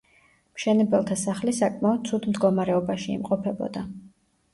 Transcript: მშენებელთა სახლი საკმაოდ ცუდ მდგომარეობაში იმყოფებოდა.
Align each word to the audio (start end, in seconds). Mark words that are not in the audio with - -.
მშენებელთა 0.59 1.17
სახლი 1.23 1.53
საკმაოდ 1.57 2.07
ცუდ 2.11 2.25
მდგომარეობაში 2.31 3.13
იმყოფებოდა. 3.17 3.85